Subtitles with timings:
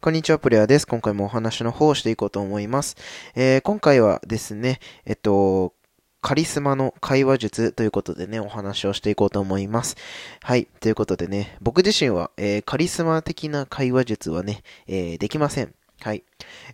[0.00, 0.86] こんにちは、プレアです。
[0.86, 2.96] 今回もお話の方をしていこうと思います。
[3.36, 5.74] えー、今回はですね、えっと、
[6.20, 9.96] カリスマの会話術ということでね、お話をしていこうと思います。
[10.42, 10.66] はい。
[10.80, 15.74] ということでね、僕自身は、えー、カリスマ的な会話術はね、えー、できません。
[16.00, 16.24] はい。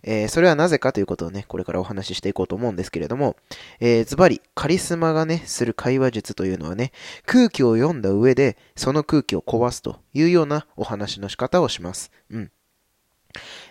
[0.01, 3.35] えー、それはなぜかということをね、これからお話ししていこうと思うんですけれども、
[3.79, 6.91] えー、ズバリ、カリスマがね、する会話術というのはね、
[7.27, 12.11] 空気を読んだ上で、その空気を壊すというようなお話の仕方をします。
[12.31, 12.51] うん。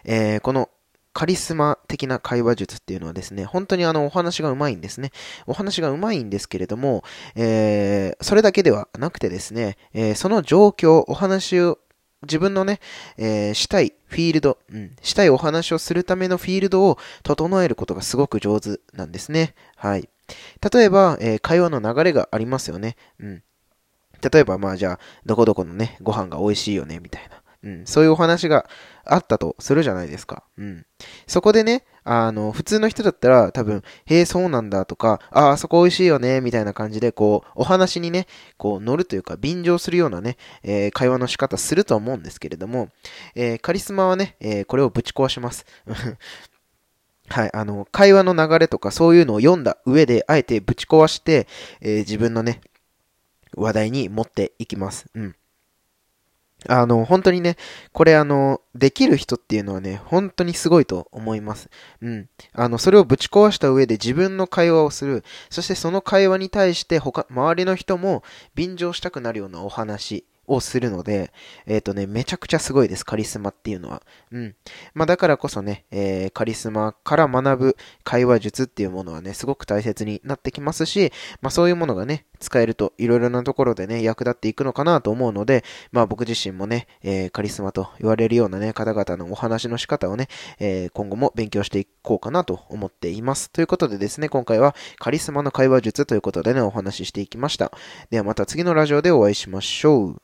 [0.05, 0.69] えー、この
[1.13, 5.11] カリスマ的な会話術っていうのはですね、本当にあのお話がうまいんですね。
[5.47, 7.03] お話がうまいんですけれども、
[7.35, 11.79] えー、それだけではなくてですね、えー、その状況、お話を
[12.23, 12.81] 自分のね、
[13.17, 19.55] えー、したいフィールド、うん、したいお話をするためのフィールドを整えることがすごく上手なんですね。
[19.77, 20.09] はい。
[20.73, 22.97] 例えば、えー、会話の流れがありますよね。
[23.21, 23.43] うん。
[24.33, 27.38] 例えば、まあじゃあ、どこどこのね、ご飯が美味しいよね、みたいな。
[27.69, 28.69] うん、そういうお話が
[29.05, 30.45] あったとするじゃないですか。
[30.57, 30.87] うん。
[31.27, 42.89] そこでね、あの、普通の人だったら多分、へえ、そうなんだとか、ああ、そこ美味しいよね、みたいな感じで、こう、お話にね、こう、乗るというか、便乗するようなね、えー、会話の仕方すると思うんですけれども、
[43.35, 45.67] えー、カリスマはね、えー、これをぶち壊します。
[47.29, 51.47] はい、あの、会話の流れとかそういうのを読んだ上で、あえてぶち壊して、
[51.83, 52.63] え自分のね、
[53.55, 55.07] 話題に持っていきます。
[55.15, 55.37] うん。
[56.67, 57.57] あの、本当にね、
[57.93, 61.71] これあの、できる人っていうのはね、本当にすごいと思います。
[62.01, 62.29] うん。
[62.53, 65.23] あの、それをぶち壊した上で自分の会話をする。
[65.51, 68.25] そしてその会話に対して他、周りの人も
[68.57, 70.25] 便乗したくなるようなお話。
[70.49, 71.33] をするので、
[71.67, 74.03] えっ、ー、とね、めちゃくちゃすごいです、カリスマっていうのは。
[74.33, 74.55] うん。
[74.95, 93.51] まあだからこそね、えー、カリスマから学ぶ会話術っていうものはね、すごく大切になってきますし、まあそういうものがね、使えるといろいろなところでね、役立っていくのかなと思うので、まあ僕自身もね、えー、カリスマと言われるようなね、方々のお話の仕方をね、えー、今後も勉強していこうかなと思っています。
[93.51, 97.73] ということでですね、今回はカリスマの会話術ということでね、お話ししていきました。
[98.11, 100.23] ではまた次のラジオでお会いしましょう。